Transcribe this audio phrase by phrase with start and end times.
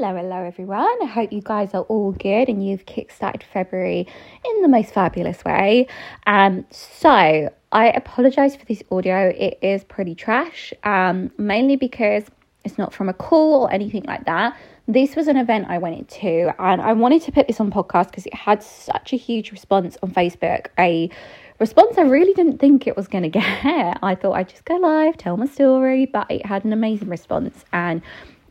[0.00, 0.96] Hello, hello, everyone.
[1.02, 4.06] I hope you guys are all good and you've kickstarted February
[4.44, 5.88] in the most fabulous way.
[6.24, 9.30] Um, so I apologize for this audio.
[9.36, 12.22] It is pretty trash, um, mainly because
[12.62, 14.56] it's not from a call or anything like that.
[14.86, 18.10] This was an event I went into, and I wanted to put this on podcast
[18.10, 20.68] because it had such a huge response on Facebook.
[20.78, 21.10] A
[21.58, 23.98] response I really didn't think it was going to get.
[24.00, 27.64] I thought I'd just go live, tell my story, but it had an amazing response
[27.72, 28.00] and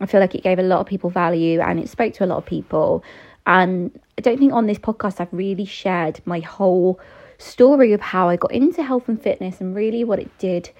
[0.00, 2.26] I feel like it gave a lot of people value and it spoke to a
[2.26, 3.02] lot of people.
[3.46, 7.00] And I don't think on this podcast I've really shared my whole
[7.38, 10.70] story of how I got into health and fitness and really what it did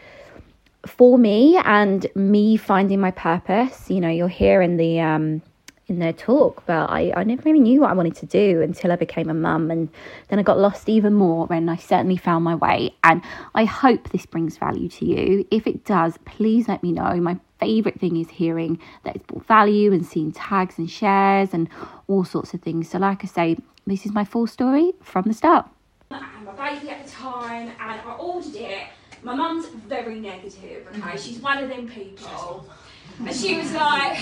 [0.86, 3.90] for me and me finding my purpose.
[3.90, 5.42] You know, you're here in the um
[5.88, 8.90] in their talk, but I, I never really knew what I wanted to do until
[8.90, 9.70] I became a mum.
[9.70, 9.88] And
[10.28, 12.90] then I got lost even more, and I certainly found my way.
[13.04, 13.22] And
[13.54, 15.46] I hope this brings value to you.
[15.50, 17.14] If it does, please let me know.
[17.20, 21.68] My favourite thing is hearing that it's brought value and seeing tags and shares and
[22.08, 22.88] all sorts of things.
[22.90, 23.56] So, like I say,
[23.86, 25.68] this is my full story from the start.
[26.10, 28.82] I had my baby at the time, and I ordered it.
[29.22, 31.00] My mum's very negative, okay?
[31.00, 31.16] Mm-hmm.
[31.16, 32.66] She's one of them people.
[33.18, 34.18] And she was like,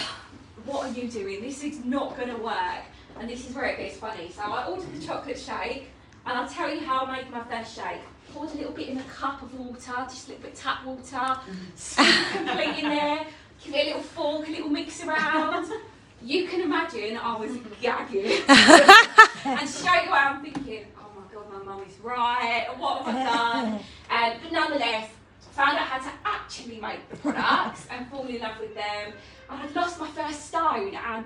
[0.65, 1.43] what are you doing?
[1.43, 2.85] This is not going to work.
[3.19, 4.31] And this is where it gets funny.
[4.31, 5.89] So I ordered the chocolate shake,
[6.27, 8.01] and I'll tell you how I made my first shake.
[8.35, 10.85] Poured a little bit in a cup of water, just a little bit of tap
[10.85, 11.41] water,
[11.77, 13.27] scoop complete in there,
[13.65, 15.71] give it a little fork, a little mix around.
[16.21, 18.25] You can imagine I was gagging.
[19.45, 23.23] and straight away I'm thinking, oh my god, my mum is right, what have I
[23.23, 23.73] done?
[24.11, 25.11] Um, but nonetheless,
[25.53, 29.13] found out how to actually make the products and fall in love with them.
[29.49, 31.25] And I'd lost my first stone and I had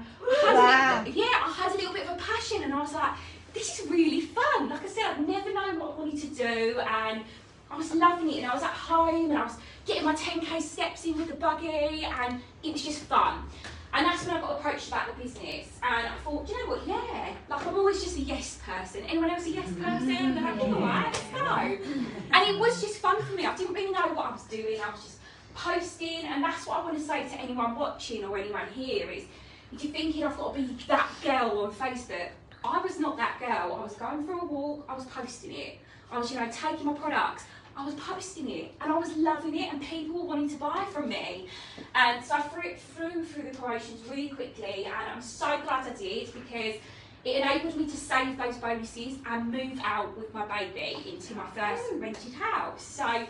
[0.55, 1.05] Wow.
[1.07, 3.13] yeah, I had a little bit of a passion and I was like,
[3.55, 4.69] this is really fun.
[4.69, 5.88] Like I said, I'd never known what I
[6.21, 7.23] to do and
[7.71, 10.61] I was loving it and I was at home and I was getting my 10k
[10.63, 13.43] steps in with the buggy and it was just fun.
[13.93, 16.75] And that's when I got approached about the business and I thought, "Do you know
[16.75, 19.03] what, yeah, like I'm always just a yes person.
[19.05, 20.11] Anyone else a yes person?
[20.11, 21.95] And I'm like, all right, let's go.
[22.33, 23.47] And it was just fun for me.
[23.47, 24.81] I didn't really know what I was doing.
[24.81, 25.19] I was just
[25.55, 29.25] posting and that's what I want to say to anyone watching or anyone here is
[29.73, 32.29] if you're thinking I've got to be that girl on Facebook,
[32.65, 33.77] I was not that girl.
[33.77, 35.79] I was going for a walk, I was posting it.
[36.11, 37.45] I was, you know, taking my products,
[37.77, 40.85] I was posting it and I was loving it and people were wanting to buy
[40.93, 41.47] from me.
[41.95, 45.87] And so I threw it through through the promotions really quickly and I'm so glad
[45.87, 46.75] I did because
[47.25, 51.47] it enabled me to save those bonuses and move out with my baby into my
[51.55, 52.83] first rented house.
[52.83, 53.29] So it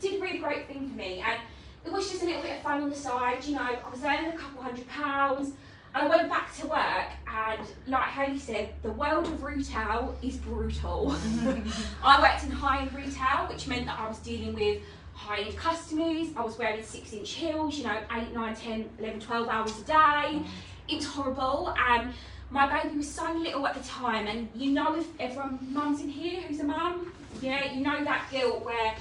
[0.00, 1.40] did a really great thing for me and
[1.84, 4.04] it was just a little bit of fun on the side, you know, I was
[4.04, 5.52] earning a couple hundred pounds
[5.94, 11.16] I went back to work and like Hayley said, the world of retail is brutal.
[12.04, 14.82] I worked in high-end retail, which meant that I was dealing with
[15.14, 19.48] high-end customers, I was wearing six inch heels, you know, 8, 9, 10, 11, 12
[19.48, 20.42] hours a day.
[20.88, 22.12] It was horrible and
[22.50, 26.08] my baby was so little at the time and you know if everyone mum's in
[26.08, 27.12] here who's a mum,
[27.42, 28.94] yeah, you know that guilt where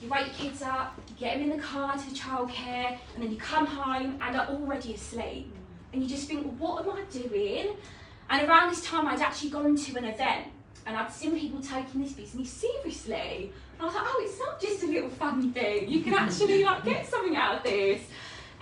[0.00, 3.30] you wake your kids up, you get them in the car to childcare, and then
[3.30, 5.54] you come home and they're already asleep.
[5.92, 7.76] And you just think, what am I doing?
[8.30, 10.46] And around this time, I'd actually gone to an event
[10.86, 13.52] and I'd seen people taking this business seriously.
[13.74, 15.88] And I was like, oh, it's not just a little fun thing.
[15.88, 18.00] You can actually like get something out of this.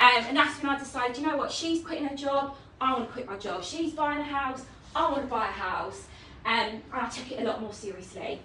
[0.01, 3.09] Um, and that's when I decided, you know what, she's quitting her job, I want
[3.09, 3.63] to quit my job.
[3.63, 4.65] She's buying a house,
[4.97, 6.07] I want to buy a house.
[6.47, 8.41] Um, and I took it a lot more seriously.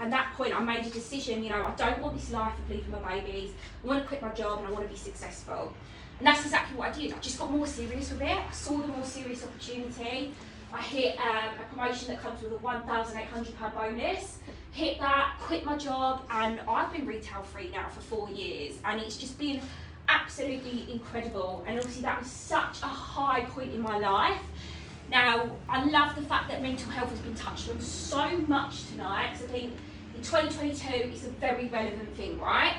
[0.00, 2.70] At that point, I made a decision, you know, I don't want this life of
[2.70, 3.52] leaving my babies.
[3.82, 5.72] I want to quit my job and I want to be successful.
[6.18, 7.12] And that's exactly what I did.
[7.12, 8.38] I just got more serious with it.
[8.38, 10.34] I saw the more serious opportunity.
[10.72, 14.38] I hit um, a promotion that comes with a £1,800 bonus.
[14.72, 18.74] Hit that, quit my job, and I've been retail free now for four years.
[18.84, 19.60] And it's just been
[20.08, 21.64] absolutely incredible.
[21.66, 24.42] And obviously, that was such a high point in my life.
[25.10, 29.32] Now, I love the fact that mental health has been touched on so much tonight
[29.32, 29.78] because I think in
[30.22, 32.76] 2022 is a very relevant thing, right?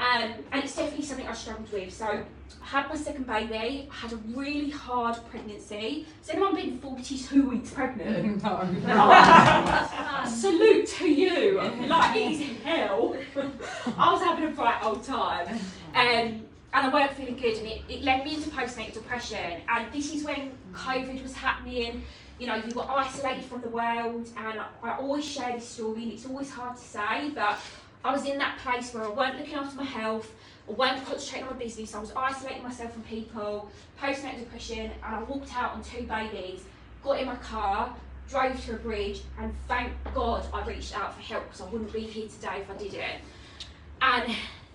[0.00, 1.92] Um, and it's definitely something I struggled with.
[1.92, 6.06] So, I had my second baby, I had a really hard pregnancy.
[6.20, 8.42] Has anyone been 42 weeks pregnant?
[8.86, 10.24] No.
[10.26, 11.60] Salute to you.
[11.86, 13.16] Like, it is hell.
[13.98, 15.58] I was having a bright old time.
[15.94, 16.43] Um,
[16.74, 19.60] and I weren't feeling good, and it, it led me into postnatal depression.
[19.68, 22.02] And this is when COVID was happening.
[22.40, 26.02] You know, you were isolated from the world, and I, I always share this story.
[26.02, 27.60] and It's always hard to say, but
[28.04, 30.32] I was in that place where I weren't looking after my health,
[30.68, 31.94] I weren't concentrating on my business.
[31.94, 33.70] I was isolating myself from people,
[34.02, 36.64] postnatal depression, and I walked out on two babies,
[37.04, 37.94] got in my car,
[38.28, 41.92] drove to a bridge, and thank God I reached out for help because I wouldn't
[41.92, 43.22] be here today if I didn't.
[44.02, 44.34] And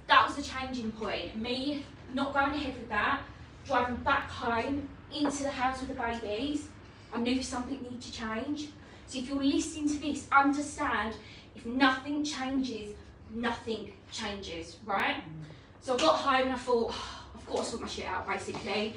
[0.10, 1.36] that was the changing point.
[1.36, 3.22] Me not going ahead with that,
[3.66, 6.68] driving back home, into the house with the babies,
[7.14, 8.70] I knew something needed to change.
[9.08, 11.16] So if you're listening to this, understand
[11.56, 12.96] if nothing changes,
[13.34, 15.24] nothing changes, right?
[15.82, 18.28] So I got home and I thought, oh, I've got to sort my shit out
[18.28, 18.94] basically.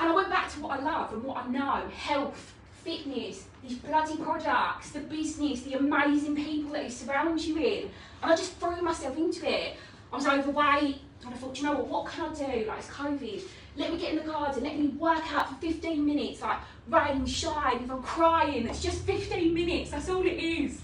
[0.00, 3.78] And I went back to what I love and what I know health, fitness, these
[3.78, 7.90] bloody products, the business, the amazing people that it surrounds you in.
[8.22, 9.76] And I just threw myself into it.
[10.14, 12.66] I was overweight and I thought, you know what, what can I do?
[12.68, 13.42] Like it's COVID.
[13.76, 16.58] Let me get in the garden, let me work out for 15 minutes, like
[16.88, 20.80] rain, shine, if I'm crying, it's just 15 minutes, that's all it is.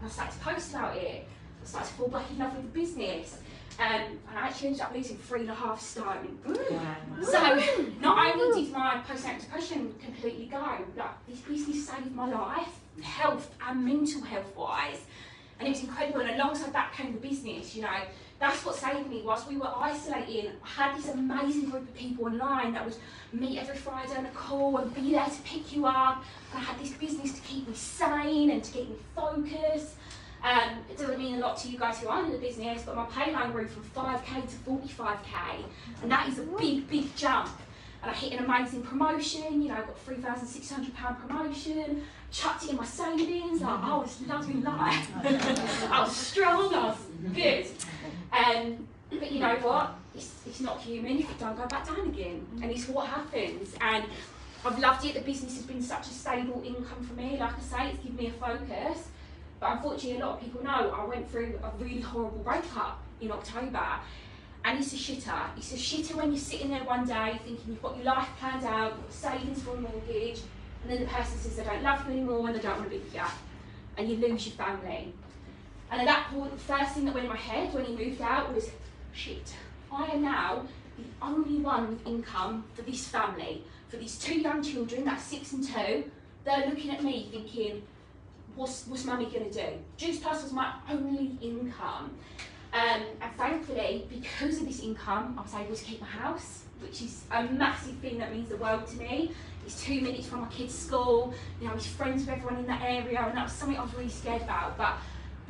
[0.00, 1.26] And I started to post about it.
[1.62, 3.38] I started to fall back in love with the business.
[3.80, 6.38] Um, and I actually ended up losing three and a half stone.
[7.22, 7.62] So
[8.02, 10.58] not only did my postnatal depression completely go,
[10.98, 15.00] like this business saved my life, health and mental health wise.
[15.64, 16.20] And it was incredible.
[16.20, 17.88] And alongside that came the business, you know.
[18.38, 19.22] That's what saved me.
[19.24, 22.96] Whilst we were isolating, I had this amazing group of people online that would
[23.32, 26.22] meet every Friday on a call and be there to pick you up.
[26.52, 29.94] And I had this business to keep me sane and to keep me focused.
[30.42, 32.96] Um, it doesn't mean a lot to you guys who aren't in the business, but
[32.96, 35.64] my pay line grew from 5k to 45k,
[36.02, 37.48] and that is a big, big jump.
[38.04, 42.76] And I hit an amazing promotion, you know, I got £3,600 promotion, chucked it in
[42.76, 45.10] my savings, like I was loving life.
[45.90, 46.98] I was strong, I was
[47.34, 47.66] good.
[48.30, 49.94] Um, but you know what?
[50.14, 53.74] It's, it's not human if you don't go back down again, and it's what happens.
[53.80, 54.04] And
[54.66, 55.14] I've loved it.
[55.14, 57.38] The business has been such a stable income for me.
[57.40, 59.08] Like I say, it's given me a focus.
[59.60, 63.32] But unfortunately, a lot of people know I went through a really horrible breakup in
[63.32, 63.82] October.
[64.64, 65.40] And it's a shitter.
[65.56, 68.64] It's a shitter when you're sitting there one day thinking you've got your life planned
[68.64, 70.40] out, you've got savings for a mortgage,
[70.82, 72.90] and then the person says they don't love you anymore and they don't want to
[72.90, 73.20] be with you.
[73.98, 75.12] And you lose your family.
[75.90, 78.20] And at that point, the first thing that went in my head when he moved
[78.22, 78.70] out was,
[79.12, 79.54] shit,
[79.92, 80.66] I am now
[80.96, 85.52] the only one with income for this family, for these two young children, that's six
[85.52, 86.10] and two.
[86.44, 87.82] They're looking at me thinking,
[88.56, 89.66] what's, what's mummy going to do?
[89.96, 92.16] Juice Plus was my only income.
[92.74, 97.02] Um, and thankfully, because of this income, I was able to keep my house, which
[97.02, 99.30] is a massive thing that means the world to me.
[99.64, 102.82] It's two minutes from my kids' school, you know, he's friends with everyone in that
[102.82, 104.76] area, and that was something I was really scared about.
[104.76, 104.94] But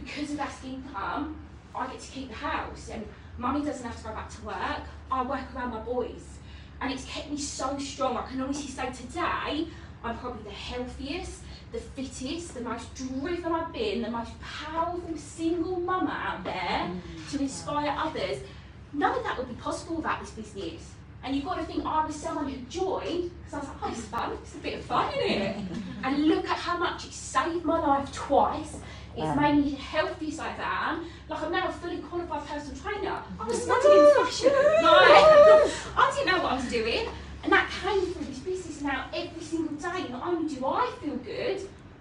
[0.04, 1.36] because of that income,
[1.74, 3.06] I get to keep the house, and
[3.38, 4.82] mummy doesn't have to go back to work.
[5.10, 6.38] I work around my boys,
[6.82, 8.18] and it's kept me so strong.
[8.18, 9.68] I can honestly say today,
[10.04, 11.40] I'm probably the healthiest,
[11.72, 17.30] the fittest, the most driven I've been, the most powerful single mama out there mm.
[17.30, 18.38] to inspire others.
[18.92, 20.92] None of that would be possible without this business.
[21.24, 23.90] And you've got to think I was someone who joined because I was like, oh,
[23.90, 25.56] it's fun, it's a bit of fun, isn't it?
[26.04, 28.76] and look at how much it saved my life twice.
[29.16, 31.06] It's made me the healthiest I've am.
[31.28, 33.22] Like I'm now a fully qualified personal trainer.
[33.40, 34.52] I was studying in fashion.
[34.84, 37.08] Like, I didn't know what I was doing.
[37.44, 40.08] And that came through this business now every single day.
[40.10, 41.60] Not only do I feel good,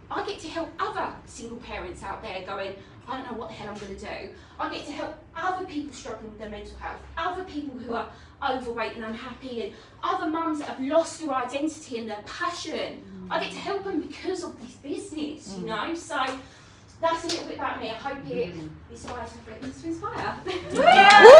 [0.10, 2.74] I get to help other single parents out there going,
[3.08, 4.30] I don't know what the hell I'm going to do.
[4.60, 8.10] I get to help other people struggling with their mental health, other people who are
[8.50, 13.04] overweight and unhappy, and other mums that have lost their identity and their passion.
[13.30, 15.76] I get to help them because of this business, you know?
[15.76, 15.98] Mm.
[15.98, 16.20] So
[17.02, 17.90] that's a little bit about me.
[17.90, 18.56] I hope it
[18.90, 21.40] inspires my friends to inspire.